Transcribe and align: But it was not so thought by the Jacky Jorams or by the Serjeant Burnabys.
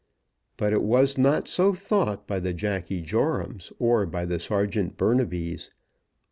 But 0.57 0.73
it 0.73 0.81
was 0.81 1.15
not 1.15 1.47
so 1.47 1.75
thought 1.75 2.25
by 2.25 2.39
the 2.39 2.55
Jacky 2.55 3.03
Jorams 3.03 3.71
or 3.77 4.07
by 4.07 4.25
the 4.25 4.39
Serjeant 4.39 4.97
Burnabys. 4.97 5.69